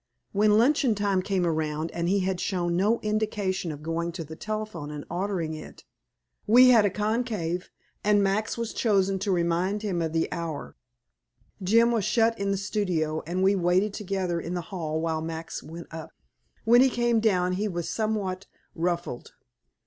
[0.31, 4.35] When luncheon time came around and he had shown no indication of going to the
[4.35, 5.83] telephone and ordering it,
[6.47, 7.69] we had a conclave,
[8.03, 10.75] and Max was chosen to remind him of the hour.
[11.61, 15.61] Jim was shut in the studio, and we waited together in the hall while Max
[15.61, 16.09] went up.
[16.65, 19.33] When he came down he was somewhat ruffled.